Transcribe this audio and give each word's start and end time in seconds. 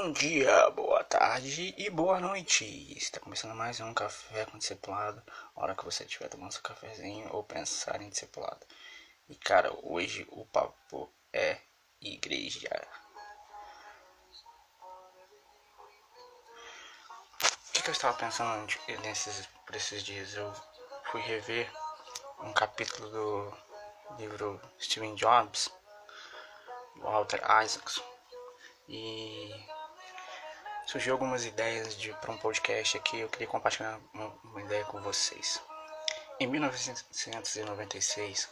Bom 0.00 0.12
dia, 0.12 0.70
boa 0.70 1.02
tarde 1.02 1.74
e 1.76 1.90
boa 1.90 2.20
noite. 2.20 2.64
Está 2.96 3.18
começando 3.18 3.52
mais 3.52 3.80
um 3.80 3.92
café 3.92 4.44
com 4.44 4.56
discipulado. 4.56 5.20
A 5.56 5.60
hora 5.60 5.74
que 5.74 5.84
você 5.84 6.04
estiver 6.04 6.28
tomando 6.28 6.52
seu 6.52 6.62
cafezinho 6.62 7.28
ou 7.32 7.42
pensar 7.42 8.00
em 8.00 8.08
discipulado. 8.08 8.64
E 9.28 9.34
cara, 9.34 9.76
hoje 9.82 10.24
o 10.30 10.46
papo 10.46 11.12
é 11.32 11.58
igreja. 12.00 12.70
O 17.40 17.72
que, 17.72 17.82
que 17.82 17.90
eu 17.90 17.92
estava 17.92 18.16
pensando 18.16 18.72
nesses, 19.02 19.48
por 19.66 19.74
esses 19.74 20.04
dias? 20.04 20.32
Eu 20.32 20.54
fui 21.10 21.20
rever 21.22 21.68
um 22.38 22.52
capítulo 22.52 23.10
do 23.10 24.16
livro 24.16 24.60
Steven 24.80 25.16
Jobs, 25.16 25.68
Walter 26.98 27.42
Isaacson, 27.64 28.04
e 28.88 29.52
surgiu 30.88 31.12
algumas 31.12 31.44
ideias 31.44 31.96
de 31.98 32.14
para 32.14 32.32
um 32.32 32.38
podcast 32.38 32.96
aqui. 32.96 33.20
Eu 33.20 33.28
queria 33.28 33.46
compartilhar 33.46 34.00
uma, 34.14 34.28
uma 34.42 34.62
ideia 34.62 34.86
com 34.86 34.98
vocês. 35.02 35.60
Em 36.40 36.46
1996, 36.46 38.48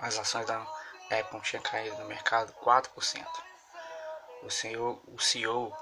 as 0.00 0.18
ações 0.18 0.46
da 0.46 0.60
Apple 1.08 1.40
tinham 1.42 1.62
caído 1.62 1.96
no 1.98 2.06
mercado 2.06 2.52
4%. 2.54 3.24
O 4.42 4.50
CEO, 4.50 5.00
o 5.06 5.20
CEO, 5.20 5.72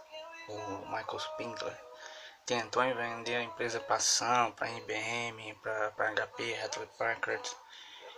o 0.49 0.87
Michael 0.91 1.17
Spindler, 1.17 1.75
tentou 2.45 2.83
vender 2.83 3.37
a 3.37 3.43
empresa 3.43 3.81
para 3.81 3.99
para 4.53 4.71
IBM, 4.71 5.55
para 5.63 6.13
HP, 6.13 6.43
Hewlett 6.43 6.93
Packard, 6.99 7.51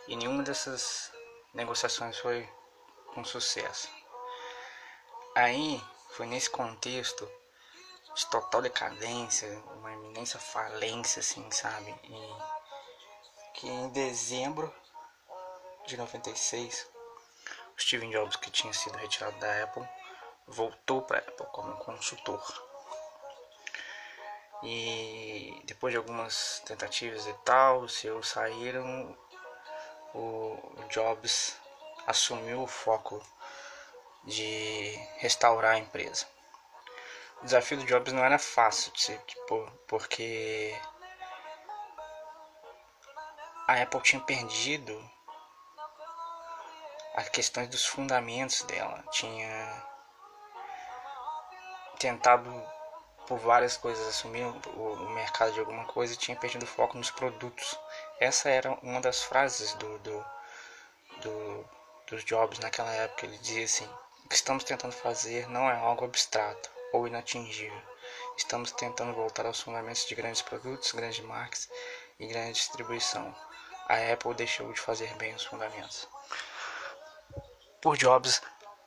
e 0.08 0.16
nenhuma 0.16 0.42
dessas 0.42 1.12
negociações 1.54 2.18
foi 2.18 2.48
um 3.16 3.24
sucesso. 3.24 3.88
Aí 5.36 5.80
foi 6.10 6.26
nesse 6.26 6.50
contexto 6.50 7.30
de 8.14 8.26
total 8.26 8.62
decadência, 8.62 9.48
uma 9.76 9.92
iminência 9.92 10.38
falência, 10.38 11.20
assim, 11.20 11.48
sabe? 11.50 11.90
E 12.04 12.60
que 13.54 13.68
em 13.68 13.88
dezembro 13.90 14.72
de 15.86 15.96
96, 15.96 16.88
o 17.76 17.80
Steve 17.80 18.10
Jobs, 18.10 18.36
que 18.36 18.50
tinha 18.50 18.72
sido 18.72 18.96
retirado 18.96 19.38
da 19.38 19.64
Apple, 19.64 19.88
voltou 20.46 21.02
para 21.02 21.18
a 21.18 21.20
Apple 21.20 21.46
como 21.52 21.76
consultor. 21.78 22.42
E 24.62 25.62
depois 25.64 25.92
de 25.92 25.96
algumas 25.96 26.60
tentativas 26.66 27.26
e 27.26 27.32
tal, 27.44 27.80
os 27.80 27.94
seus 27.94 28.28
saíram, 28.28 29.16
o 30.14 30.58
Jobs 30.90 31.56
assumiu 32.06 32.62
o 32.62 32.66
foco 32.66 33.22
de 34.24 34.94
restaurar 35.18 35.74
a 35.74 35.78
empresa. 35.78 36.26
O 37.40 37.44
desafio 37.44 37.78
do 37.78 37.86
Jobs 37.86 38.12
não 38.12 38.24
era 38.24 38.38
fácil, 38.38 38.92
tipo, 38.92 39.72
porque 39.88 40.78
a 43.66 43.80
Apple 43.82 44.02
tinha 44.02 44.20
perdido 44.20 45.10
as 47.14 47.28
questões 47.28 47.68
dos 47.68 47.86
fundamentos 47.86 48.62
dela, 48.62 49.02
tinha 49.10 49.86
tentado 51.98 52.50
por 53.26 53.38
várias 53.38 53.76
coisas 53.76 54.06
assumir 54.08 54.44
o, 54.44 55.10
mercado 55.10 55.52
de 55.52 55.60
alguma 55.60 55.84
coisa 55.84 56.14
e 56.14 56.16
tinha 56.16 56.36
perdido 56.36 56.66
foco 56.66 56.96
nos 56.96 57.10
produtos. 57.10 57.78
Essa 58.18 58.48
era 58.48 58.72
uma 58.82 59.00
das 59.00 59.22
frases 59.22 59.72
do, 59.74 59.98
do, 60.00 60.26
do 61.22 61.68
dos 62.10 62.24
Jobs 62.24 62.58
naquela 62.58 62.90
época. 62.92 63.24
Ele 63.24 63.38
dizia 63.38 63.64
assim: 63.64 63.86
O 63.86 64.09
que 64.30 64.36
estamos 64.36 64.62
tentando 64.62 64.92
fazer 64.92 65.48
não 65.48 65.68
é 65.68 65.74
algo 65.74 66.04
abstrato 66.04 66.70
ou 66.92 67.04
inatingível. 67.08 67.82
Estamos 68.36 68.70
tentando 68.70 69.12
voltar 69.12 69.44
aos 69.44 69.60
fundamentos 69.60 70.06
de 70.06 70.14
grandes 70.14 70.40
produtos, 70.40 70.92
grandes 70.92 71.18
marcas 71.24 71.68
e 72.16 72.28
grande 72.28 72.52
distribuição. 72.52 73.34
A 73.88 74.12
Apple 74.12 74.34
deixou 74.34 74.72
de 74.72 74.80
fazer 74.80 75.12
bem 75.16 75.34
os 75.34 75.44
fundamentos. 75.44 76.08
Por 77.82 77.96
Jobs, 77.96 78.40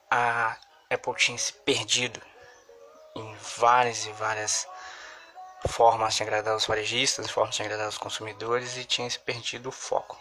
a 0.09 0.55
Apple 0.89 1.15
tinha 1.15 1.37
se 1.37 1.51
perdido 1.51 2.21
em 3.13 3.35
várias 3.57 4.05
e 4.05 4.13
várias 4.13 4.65
formas 5.67 6.15
de 6.15 6.23
agradar 6.23 6.55
os 6.55 6.65
varejistas, 6.65 7.29
formas 7.29 7.55
de 7.55 7.63
agradar 7.63 7.89
os 7.89 7.97
consumidores 7.97 8.77
e 8.77 8.85
tinha 8.85 9.09
se 9.09 9.19
perdido 9.19 9.67
o 9.67 9.73
foco. 9.73 10.17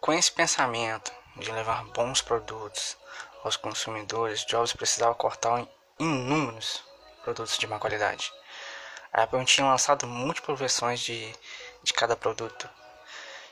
Com 0.00 0.12
esse 0.14 0.32
pensamento 0.32 1.12
de 1.36 1.50
levar 1.50 1.84
bons 1.86 2.22
produtos 2.22 2.96
aos 3.42 3.56
consumidores, 3.56 4.44
Jobs 4.44 4.72
precisava 4.72 5.14
cortar 5.14 5.66
inúmeros 5.98 6.82
produtos 7.22 7.58
de 7.58 7.66
má 7.66 7.78
qualidade. 7.78 8.32
A 9.12 9.22
Apple 9.22 9.44
tinha 9.44 9.66
lançado 9.66 10.06
múltiplas 10.06 10.58
versões 10.58 11.00
de, 11.00 11.32
de 11.82 11.92
cada 11.92 12.16
produto 12.16 12.68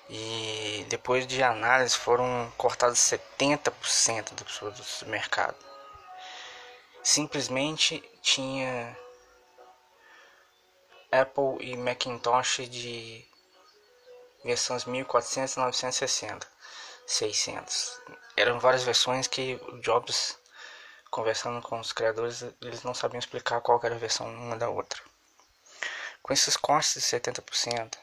e 0.08 0.84
depois 0.88 1.26
de 1.26 1.42
análise 1.42 1.96
foram 1.96 2.52
cortados 2.56 2.98
70% 2.98 4.34
dos 4.34 4.58
produtos 4.58 5.02
do 5.02 5.08
mercado. 5.08 5.56
Simplesmente 7.02 8.02
tinha 8.20 8.96
Apple 11.10 11.58
e 11.60 11.76
Macintosh 11.76 12.68
de 12.68 13.26
versões 14.44 14.84
1400, 14.84 15.56
960, 15.56 16.48
600. 17.06 18.00
Eram 18.36 18.58
várias 18.58 18.82
versões 18.82 19.26
que 19.26 19.54
o 19.68 19.80
Jobs, 19.80 20.38
conversando 21.10 21.60
com 21.62 21.78
os 21.78 21.92
criadores, 21.92 22.42
eles 22.60 22.82
não 22.82 22.94
sabiam 22.94 23.18
explicar 23.18 23.60
qual 23.60 23.80
era 23.82 23.94
a 23.94 23.98
versão 23.98 24.26
uma 24.26 24.56
da 24.56 24.68
outra. 24.68 25.02
Com 26.22 26.32
esses 26.32 26.56
cortes 26.56 26.94
de 26.94 27.00
70%, 27.00 27.98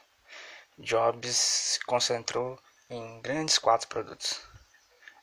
Jobs 0.78 1.36
se 1.36 1.80
concentrou 1.84 2.58
em 2.88 3.20
grandes 3.20 3.58
quatro 3.58 3.88
produtos, 3.88 4.40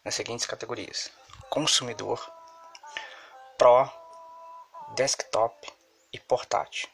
nas 0.04 0.16
seguintes 0.16 0.46
categorias: 0.46 1.12
consumidor, 1.50 2.20
pro, 3.58 3.90
desktop 4.96 5.74
e 6.14 6.20
portátil 6.20 6.90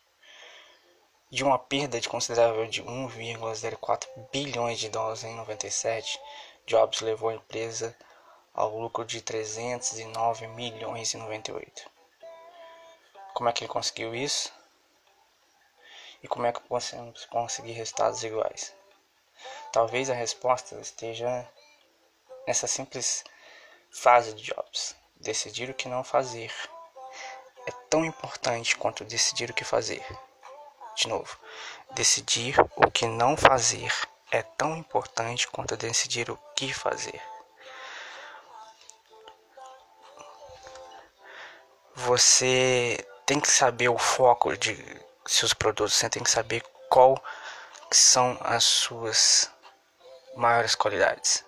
de 1.33 1.43
uma 1.43 1.57
perda 1.57 1.99
de 1.99 2.07
considerável 2.07 2.67
de 2.67 2.83
1,04 2.83 4.05
bilhões 4.31 4.77
de 4.77 4.87
dólares 4.87 5.23
em 5.23 5.35
97, 5.35 6.19
Jobs 6.65 7.01
levou 7.01 7.29
a 7.29 7.33
empresa 7.33 7.95
ao 8.53 8.79
lucro 8.79 9.03
de 9.03 9.21
309 9.21 10.47
milhões 10.47 11.13
em 11.13 11.17
98. 11.17 11.91
Como 13.33 13.49
é 13.49 13.51
que 13.51 13.65
ele 13.65 13.73
conseguiu 13.73 14.15
isso? 14.15 14.53
E 16.21 16.27
como 16.27 16.45
é 16.45 16.53
que 16.53 16.61
podemos 16.61 17.25
conseguir 17.25 17.73
resultados 17.73 18.23
iguais? 18.23 18.73
Talvez 19.73 20.09
a 20.09 20.13
resposta 20.13 20.79
esteja 20.79 21.45
nessa 22.47 22.65
simples 22.65 23.25
frase 23.91 24.33
de 24.33 24.43
Jobs: 24.43 24.95
decidir 25.17 25.69
o 25.69 25.73
que 25.73 25.89
não 25.89 26.01
fazer 26.01 26.53
é 27.65 27.71
tão 27.89 28.05
importante 28.05 28.77
quanto 28.77 29.03
decidir 29.03 29.49
o 29.49 29.53
que 29.53 29.65
fazer. 29.65 30.05
De 30.95 31.09
novo, 31.09 31.37
decidir 31.91 32.55
o 32.77 32.89
que 32.89 33.05
não 33.05 33.35
fazer 33.35 33.91
é 34.33 34.41
tão 34.41 34.75
importante 34.75 35.47
quanto 35.47 35.77
decidir 35.77 36.31
o 36.31 36.37
que 36.55 36.73
fazer. 36.73 37.21
Você 41.93 43.07
tem 43.27 43.39
que 43.39 43.47
saber 43.47 43.89
o 43.89 43.97
foco 43.99 44.57
de 44.57 44.75
seus 45.27 45.53
produtos, 45.53 45.93
você 45.93 46.09
tem 46.09 46.23
que 46.23 46.31
saber 46.31 46.63
qual 46.89 47.23
são 47.91 48.35
as 48.41 48.63
suas 48.63 49.51
maiores 50.35 50.73
qualidades. 50.73 51.45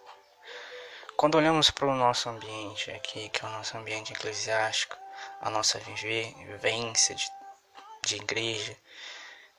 Quando 1.18 1.40
olhamos 1.40 1.72
para 1.72 1.88
o 1.88 1.96
nosso 1.96 2.30
ambiente 2.30 2.92
aqui, 2.92 3.30
que 3.30 3.44
é 3.44 3.48
o 3.48 3.52
nosso 3.52 3.76
ambiente 3.76 4.14
eclesiástico, 4.14 4.96
a 5.42 5.50
nossa 5.50 5.80
vivência 5.80 7.16
de, 7.16 7.28
de 8.06 8.18
igreja, 8.18 8.78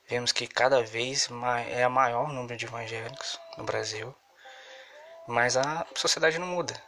vemos 0.07 0.31
que 0.31 0.47
cada 0.47 0.81
vez 0.81 1.29
é 1.69 1.83
a 1.83 1.89
maior 1.89 2.31
número 2.31 2.57
de 2.57 2.65
evangélicos 2.65 3.39
no 3.57 3.63
Brasil, 3.63 4.15
mas 5.27 5.57
a 5.57 5.85
sociedade 5.95 6.39
não 6.39 6.47
muda. 6.47 6.81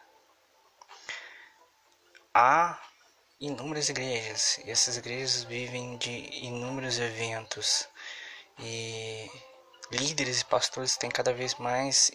Há 2.33 2.81
inúmeras 3.39 3.89
igrejas, 3.89 4.59
e 4.63 4.71
essas 4.71 4.97
igrejas 4.97 5.43
vivem 5.43 5.97
de 5.97 6.11
inúmeros 6.45 6.97
eventos, 6.99 7.87
e 8.59 9.29
líderes 9.91 10.41
e 10.41 10.45
pastores 10.45 10.97
têm 10.97 11.09
cada 11.09 11.33
vez 11.33 11.55
mais 11.55 12.11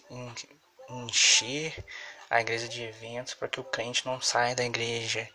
encher 0.89 1.85
a 2.29 2.41
igreja 2.41 2.67
de 2.67 2.83
eventos 2.83 3.33
para 3.33 3.47
que 3.47 3.59
o 3.59 3.63
crente 3.63 4.05
não 4.05 4.19
saia 4.21 4.55
da 4.55 4.63
igreja 4.63 5.29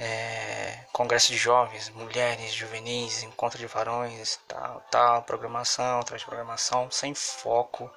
é, 0.00 0.84
congresso 0.92 1.32
de 1.32 1.36
jovens, 1.36 1.90
mulheres, 1.90 2.52
juvenis, 2.52 3.24
encontro 3.24 3.58
de 3.58 3.66
varões, 3.66 4.38
tal, 4.46 4.80
tal, 4.92 5.22
programação, 5.24 5.98
atrás 5.98 6.22
de 6.22 6.26
programação, 6.26 6.88
sem 6.88 7.14
foco 7.16 7.90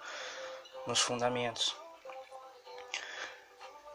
nos 0.88 1.00
fundamentos. 1.00 1.76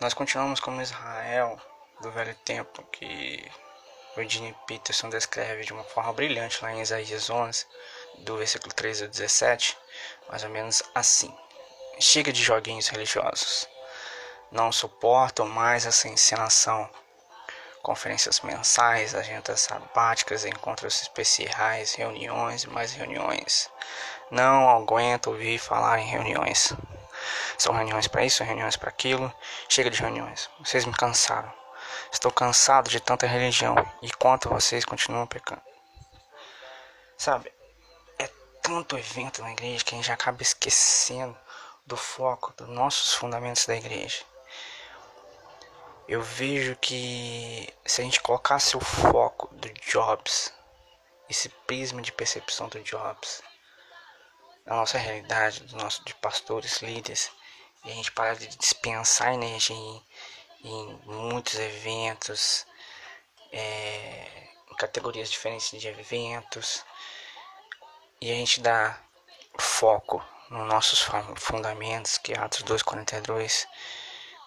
Nós 0.00 0.14
continuamos 0.14 0.60
como 0.60 0.80
Israel 0.80 1.60
do 2.00 2.12
velho 2.12 2.34
tempo 2.44 2.82
que 2.92 3.50
Eugene 4.16 4.54
Peterson 4.68 5.08
descreve 5.10 5.64
de 5.64 5.72
uma 5.72 5.82
forma 5.82 6.12
brilhante 6.12 6.62
lá 6.62 6.72
em 6.72 6.80
Isaías 6.80 7.28
11, 7.28 7.66
do 8.18 8.36
versículo 8.36 8.72
13 8.72 9.04
ao 9.04 9.10
17, 9.10 9.76
mais 10.28 10.44
ou 10.44 10.50
menos 10.50 10.82
assim. 10.94 11.36
Chega 11.98 12.32
de 12.32 12.42
joguinhos 12.42 12.88
religiosos. 12.88 13.68
Não 14.52 14.70
suportam 14.70 15.48
mais 15.48 15.86
essa 15.86 16.06
encenação. 16.06 16.88
Conferências 17.86 18.40
mensais, 18.40 19.14
agendas 19.14 19.60
sabáticas, 19.60 20.44
encontros 20.44 21.02
especiais, 21.02 21.94
reuniões 21.94 22.64
e 22.64 22.68
mais 22.68 22.92
reuniões. 22.92 23.70
Não 24.28 24.68
aguento 24.68 25.28
ouvir 25.28 25.56
falar 25.56 26.00
em 26.00 26.04
reuniões. 26.04 26.72
São 27.56 27.72
reuniões 27.72 28.08
para 28.08 28.24
isso, 28.24 28.42
reuniões 28.42 28.76
para 28.76 28.88
aquilo. 28.88 29.32
Chega 29.68 29.88
de 29.88 30.00
reuniões. 30.00 30.50
Vocês 30.58 30.84
me 30.84 30.92
cansaram. 30.92 31.52
Estou 32.10 32.32
cansado 32.32 32.90
de 32.90 32.98
tanta 32.98 33.24
religião 33.24 33.76
e 34.02 34.10
quanto 34.10 34.48
vocês 34.48 34.84
continuam 34.84 35.24
pecando. 35.24 35.62
Sabe, 37.16 37.52
é 38.18 38.28
tanto 38.62 38.98
evento 38.98 39.42
na 39.42 39.52
igreja 39.52 39.84
que 39.84 39.94
a 39.94 39.98
gente 39.98 40.10
acaba 40.10 40.42
esquecendo 40.42 41.38
do 41.86 41.96
foco 41.96 42.52
dos 42.56 42.68
nossos 42.68 43.14
fundamentos 43.14 43.64
da 43.64 43.76
igreja. 43.76 44.24
Eu 46.08 46.22
vejo 46.22 46.76
que 46.76 47.68
se 47.84 48.00
a 48.00 48.04
gente 48.04 48.20
colocasse 48.20 48.76
o 48.76 48.80
foco 48.80 49.52
do 49.56 49.68
Jobs, 49.74 50.52
esse 51.28 51.48
prisma 51.48 52.00
de 52.00 52.12
percepção 52.12 52.68
do 52.68 52.80
Jobs, 52.80 53.42
na 54.64 54.76
nossa 54.76 54.98
realidade, 54.98 55.64
do 55.64 55.76
nosso, 55.76 56.04
de 56.04 56.14
pastores, 56.14 56.80
líderes, 56.80 57.32
e 57.84 57.90
a 57.90 57.94
gente 57.94 58.12
parar 58.12 58.36
de 58.36 58.46
dispensar 58.56 59.34
energia 59.34 59.74
em, 59.74 60.02
em 60.62 61.00
muitos 61.06 61.58
eventos, 61.58 62.64
é, 63.50 64.28
em 64.70 64.76
categorias 64.76 65.28
diferentes 65.28 65.70
de 65.70 65.88
eventos, 65.88 66.84
e 68.20 68.30
a 68.30 68.34
gente 68.34 68.60
dá 68.60 68.96
foco 69.58 70.24
nos 70.50 70.68
nossos 70.68 71.04
fundamentos, 71.36 72.16
que 72.16 72.32
é 72.32 72.38
Atos 72.38 72.62
2,42 72.62 73.66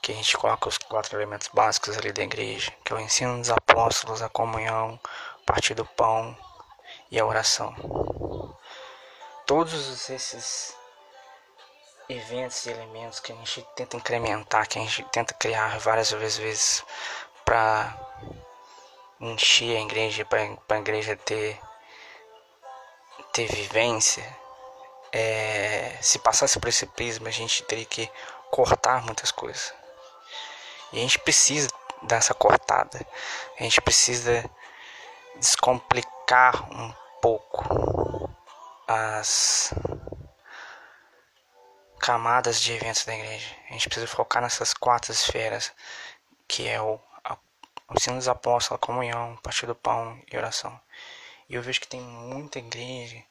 que 0.01 0.11
a 0.11 0.15
gente 0.15 0.37
coloca 0.37 0.69
os 0.69 0.77
quatro 0.77 1.17
elementos 1.17 1.49
básicos 1.53 1.97
ali 1.97 2.11
da 2.11 2.23
igreja, 2.23 2.71
que 2.83 2.93
é 2.93 2.95
o 2.95 2.99
ensino 2.99 3.37
dos 3.37 3.49
apóstolos, 3.49 4.21
a 4.21 4.29
comunhão, 4.29 4.99
o 5.41 5.45
partir 5.45 5.73
do 5.73 5.85
pão 5.85 6.37
e 7.11 7.19
a 7.19 7.25
oração. 7.25 7.75
Todos 9.45 10.09
esses 10.09 10.75
eventos 12.07 12.65
e 12.65 12.71
elementos 12.71 13.19
que 13.19 13.31
a 13.31 13.35
gente 13.35 13.65
tenta 13.75 13.97
incrementar, 13.97 14.67
que 14.67 14.79
a 14.79 14.81
gente 14.81 15.03
tenta 15.11 15.33
criar 15.33 15.77
várias 15.79 16.11
vezes 16.11 16.83
para 17.45 17.95
encher 19.19 19.77
a 19.77 19.81
igreja, 19.81 20.25
para 20.25 20.41
a 20.41 20.79
igreja 20.79 21.15
ter, 21.15 21.59
ter 23.33 23.47
vivência, 23.47 24.23
é, 25.11 25.97
se 26.01 26.19
passasse 26.19 26.59
por 26.59 26.69
esse 26.69 26.85
prisma, 26.85 27.29
a 27.29 27.31
gente 27.31 27.63
teria 27.63 27.85
que 27.85 28.09
cortar 28.51 29.03
muitas 29.03 29.31
coisas. 29.31 29.78
E 30.91 30.97
a 30.97 31.01
gente 31.01 31.19
precisa 31.19 31.69
dessa 32.03 32.33
cortada. 32.33 33.05
A 33.59 33.63
gente 33.63 33.81
precisa 33.81 34.49
descomplicar 35.35 36.71
um 36.71 36.93
pouco 37.21 38.29
as 38.87 39.73
camadas 41.99 42.61
de 42.61 42.73
eventos 42.73 43.05
da 43.05 43.13
igreja. 43.13 43.55
A 43.69 43.73
gente 43.73 43.87
precisa 43.87 44.07
focar 44.07 44.41
nessas 44.41 44.73
quatro 44.73 45.11
esferas, 45.11 45.71
que 46.47 46.67
é 46.67 46.81
o, 46.81 46.99
ensino 47.95 48.17
dos 48.17 48.27
apóstolos, 48.27 48.81
a 48.81 48.85
comunhão, 48.85 49.37
partir 49.37 49.65
do 49.65 49.75
pão 49.75 50.21
e 50.31 50.37
oração. 50.37 50.79
E 51.47 51.55
eu 51.55 51.61
vejo 51.61 51.81
que 51.81 51.87
tem 51.87 52.01
muita 52.01 52.59
igreja 52.59 53.23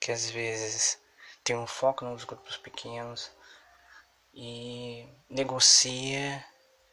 que 0.00 0.12
às 0.12 0.28
vezes 0.30 0.98
tem 1.42 1.56
um 1.56 1.66
foco 1.66 2.04
nos 2.04 2.24
grupos 2.24 2.56
pequenos 2.56 3.30
e 4.34 5.08
negocia 5.28 6.44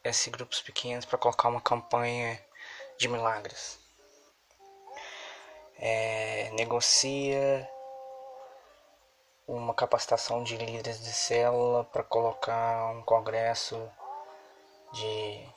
esses 0.04 0.28
grupos 0.28 0.60
pequenos 0.60 1.04
para 1.04 1.18
colocar 1.18 1.48
uma 1.48 1.60
campanha 1.60 2.40
de 2.98 3.08
milagres. 3.08 3.78
É, 5.78 6.50
negocia 6.52 7.68
uma 9.46 9.74
capacitação 9.74 10.42
de 10.42 10.56
líderes 10.56 11.02
de 11.02 11.12
célula 11.12 11.84
para 11.84 12.02
colocar 12.02 12.92
um 12.92 13.02
congresso 13.02 13.90
de 14.92 15.48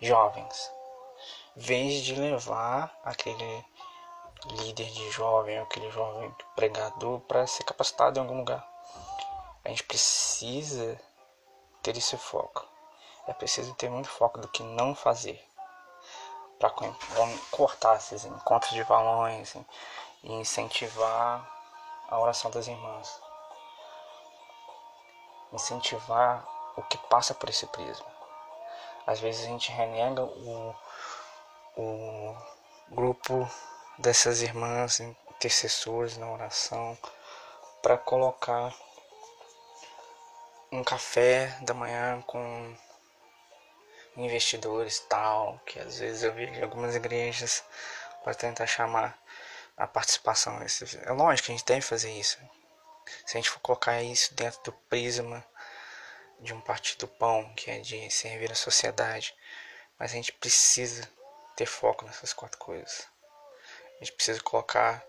jovens, 0.00 0.70
em 1.56 1.60
vez 1.60 2.02
de 2.02 2.14
levar 2.14 2.98
aquele 3.02 3.64
líder 4.46 4.90
de 4.90 5.10
jovem, 5.10 5.58
aquele 5.58 5.90
jovem 5.90 6.34
pregador 6.54 7.20
para 7.20 7.46
ser 7.46 7.64
capacitado 7.64 8.18
em 8.18 8.22
algum 8.22 8.38
lugar. 8.38 8.66
A 9.64 9.68
gente 9.68 9.82
precisa 9.84 11.00
ter 11.82 11.96
esse 11.96 12.16
foco 12.16 12.75
é 13.26 13.32
preciso 13.32 13.74
ter 13.74 13.90
muito 13.90 14.08
foco 14.08 14.40
do 14.40 14.48
que 14.48 14.62
não 14.62 14.94
fazer 14.94 15.42
para 16.58 16.72
cortar 17.50 17.96
esses 17.96 18.24
encontros 18.24 18.72
de 18.72 18.82
valões 18.82 19.54
e 20.22 20.32
incentivar 20.32 21.46
a 22.08 22.18
oração 22.18 22.50
das 22.50 22.66
irmãs. 22.66 23.20
Incentivar 25.52 26.44
o 26.76 26.82
que 26.82 26.98
passa 27.08 27.34
por 27.34 27.48
esse 27.48 27.66
prisma. 27.66 28.06
Às 29.06 29.20
vezes 29.20 29.44
a 29.44 29.48
gente 29.48 29.70
renega 29.70 30.22
o, 30.22 30.74
o 31.76 32.36
grupo 32.90 33.48
dessas 33.98 34.42
irmãs 34.42 35.00
intercessores 35.00 36.16
na 36.16 36.30
oração 36.30 36.96
para 37.82 37.96
colocar 37.96 38.74
um 40.72 40.82
café 40.82 41.56
da 41.62 41.72
manhã 41.72 42.20
com 42.26 42.76
investidores 44.16 45.00
tal, 45.00 45.60
que 45.66 45.78
às 45.78 45.98
vezes 45.98 46.22
eu 46.22 46.32
vejo 46.32 46.62
algumas 46.62 46.94
igrejas 46.94 47.62
para 48.22 48.34
tentar 48.34 48.66
chamar 48.66 49.18
a 49.76 49.86
participação. 49.86 50.58
É 51.04 51.12
lógico 51.12 51.46
que 51.46 51.52
a 51.52 51.56
gente 51.56 51.66
deve 51.66 51.82
fazer 51.82 52.10
isso. 52.12 52.38
Se 53.24 53.36
a 53.36 53.40
gente 53.40 53.50
for 53.50 53.60
colocar 53.60 54.02
isso 54.02 54.34
dentro 54.34 54.60
do 54.64 54.72
prisma 54.72 55.44
de 56.40 56.52
um 56.52 56.60
partido 56.60 57.06
pão, 57.06 57.52
que 57.54 57.70
é 57.70 57.78
de 57.78 58.10
servir 58.10 58.50
a 58.50 58.54
sociedade, 58.54 59.34
mas 59.98 60.12
a 60.12 60.14
gente 60.14 60.32
precisa 60.32 61.08
ter 61.54 61.66
foco 61.66 62.04
nessas 62.04 62.32
quatro 62.32 62.58
coisas. 62.58 63.06
A 63.96 64.04
gente 64.04 64.12
precisa 64.12 64.40
colocar 64.40 65.02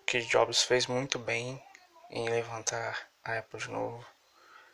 o 0.00 0.04
que 0.04 0.20
Jobs 0.20 0.62
fez 0.62 0.86
muito 0.86 1.18
bem 1.18 1.62
em 2.10 2.28
levantar 2.28 3.08
a 3.22 3.38
Apple 3.38 3.60
de 3.60 3.70
novo 3.70 4.04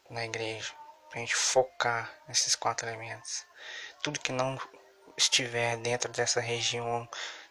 na 0.09 0.25
igreja, 0.25 0.73
a 1.15 1.19
gente 1.19 1.35
focar 1.35 2.13
nesses 2.29 2.55
quatro 2.55 2.87
elementos 2.87 3.45
tudo 4.05 4.21
que 4.21 4.33
não 4.33 4.59
estiver 5.17 5.79
dentro 5.79 6.13
dessa 6.13 6.39
região, 6.39 7.09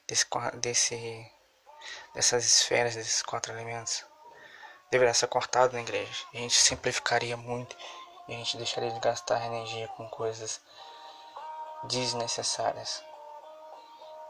desse, 0.08 0.28
desse, 0.56 1.32
dessas 2.14 2.46
esferas, 2.46 2.94
desses 2.94 3.24
quatro 3.24 3.52
elementos, 3.52 4.06
deverá 4.92 5.12
ser 5.16 5.26
cortado 5.26 5.74
na 5.74 5.82
igreja. 5.82 6.26
A 6.32 6.38
gente 6.38 6.54
simplificaria 6.62 7.36
muito 7.36 7.76
e 8.28 8.36
a 8.36 8.38
gente 8.38 8.56
deixaria 8.58 8.92
de 8.92 9.00
gastar 9.00 9.44
energia 9.48 9.88
com 9.90 10.08
coisas 10.10 10.62
desnecessárias 11.86 13.04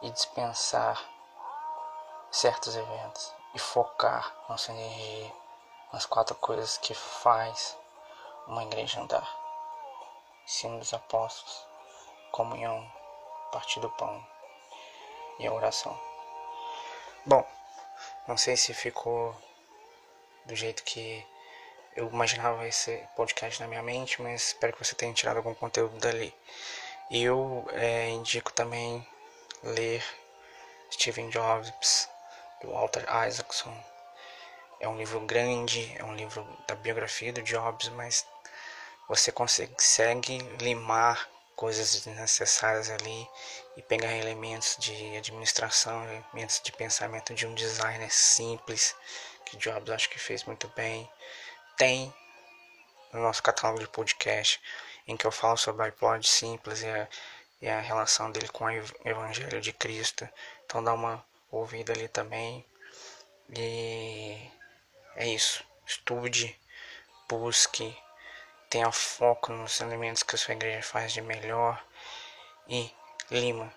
e 0.02 0.10
dispensar 0.10 0.98
certos 2.32 2.74
eventos 2.74 3.34
e 3.54 3.60
focar 3.60 4.34
nossa 4.48 4.72
energia 4.72 5.34
nas 5.92 6.06
quatro 6.06 6.36
coisas 6.36 6.78
que 6.78 6.94
faz 6.94 7.78
uma 8.48 8.64
igreja 8.64 9.02
andar. 9.02 9.30
Ensino 10.46 10.80
dos 10.80 10.94
apóstolos, 10.94 11.66
comunhão, 12.32 12.92
partir 13.52 13.80
do 13.80 13.90
pão 13.92 14.26
e 15.40 15.48
a 15.48 15.54
oração. 15.54 16.00
Bom, 17.26 17.48
não 18.28 18.38
sei 18.38 18.58
se 18.58 18.74
ficou 18.74 19.36
do 20.46 20.56
jeito 20.56 20.84
que 20.84 21.26
eu 21.96 22.10
imaginava 22.10 22.68
esse 22.68 22.98
podcast 23.16 23.62
na 23.62 23.68
minha 23.68 23.84
mente, 23.84 24.22
mas 24.22 24.48
espero 24.48 24.74
que 24.74 24.84
você 24.84 24.96
tenha 24.96 25.14
tirado 25.14 25.38
algum 25.38 25.54
conteúdo 25.54 25.98
dali. 26.00 26.34
E 27.10 27.24
eu 27.24 27.66
é, 27.72 28.10
indico 28.10 28.52
também 28.52 29.08
ler 29.62 30.04
Steven 30.92 31.30
Jobs, 31.30 32.10
do 32.62 32.72
Walter 32.72 33.06
Isaacson. 33.28 33.76
É 34.80 34.88
um 34.88 34.98
livro 34.98 35.20
grande, 35.22 35.96
é 35.98 36.04
um 36.04 36.16
livro 36.16 36.46
da 36.68 36.76
biografia 36.76 37.32
do 37.32 37.42
Jobs, 37.42 37.90
mas 37.90 38.26
você 39.08 39.32
consegue 39.32 40.38
limar 40.60 41.30
coisas 41.56 41.94
desnecessárias 41.94 42.90
ali 42.90 43.28
e 43.78 43.82
pegar 43.82 44.12
elementos 44.14 44.76
de 44.80 45.18
administração, 45.18 46.04
elementos 46.06 46.62
de 46.64 46.72
pensamento 46.72 47.34
de 47.34 47.48
um 47.48 47.54
designer 47.54 48.12
simples, 48.12 48.96
que 49.46 49.58
Jobs 49.58 49.90
acho 49.90 50.10
que 50.10 50.20
fez 50.20 50.44
muito 50.44 50.68
bem. 50.70 51.10
Tem 51.78 52.14
no 53.12 53.22
nosso 53.22 53.42
catálogo 53.42 53.80
de 53.80 53.88
podcast 53.88 54.60
em 55.08 55.18
que 55.18 55.26
eu 55.26 55.32
falo 55.32 55.58
sobre 55.58 55.86
iPod 55.86 56.28
simples 56.28 56.82
e, 56.82 57.08
e 57.62 57.70
a 57.70 57.80
relação 57.80 58.32
dele 58.32 58.48
com 58.50 58.66
o 58.66 58.72
Evangelho 59.06 59.62
de 59.62 59.74
Cristo. 59.74 60.28
Então 60.66 60.84
dá 60.84 60.94
uma 60.94 61.24
ouvida 61.52 61.94
ali 61.94 62.08
também. 62.08 62.66
E 63.56 64.50
é 65.16 65.28
isso. 65.28 65.64
Estude, 65.86 66.60
busque, 67.28 67.96
tenha 68.74 68.92
foco 68.92 69.54
nos 69.54 69.80
elementos 69.82 70.24
que 70.24 70.34
a 70.34 70.38
sua 70.38 70.56
igreja 70.56 70.82
faz 70.82 71.14
de 71.14 71.22
melhor 71.22 71.80
e 72.68 72.92
lima 73.30 73.72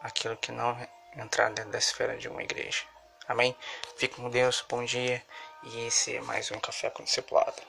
aquilo 0.00 0.38
que 0.38 0.50
não 0.50 0.74
entrar 1.14 1.50
dentro 1.50 1.70
da 1.70 1.76
esfera 1.76 2.16
de 2.16 2.28
uma 2.28 2.42
igreja. 2.42 2.82
Amém? 3.28 3.54
Fique 3.98 4.16
com 4.16 4.30
Deus, 4.30 4.64
bom 4.66 4.82
dia 4.86 5.22
e 5.64 5.86
esse 5.86 6.16
é 6.16 6.22
mais 6.22 6.50
um 6.50 6.58
Café 6.58 6.88
com 6.88 7.04
Discipulado. 7.04 7.60